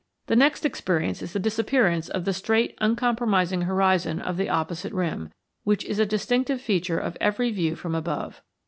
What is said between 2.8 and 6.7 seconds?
uncompromising horizon of the opposite rim, which is a distinctive